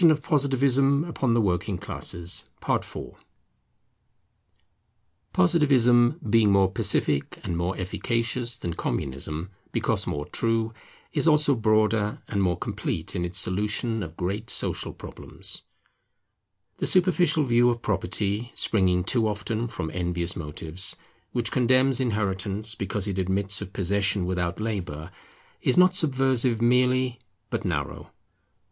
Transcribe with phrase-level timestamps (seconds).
[0.01, 3.17] [Inheritance favourable to its right employment]
[5.31, 10.73] Positivism, being more pacific and more efficacious than Communism, because more true,
[11.13, 15.61] is also broader and more complete in its solution of great social problems.
[16.77, 20.95] The superficial view of property, springing too often from envious motives,
[21.31, 25.11] which condemns Inheritance because it admits of possession without labour,
[25.61, 27.19] is not subversive merely,
[27.51, 28.09] but narrow.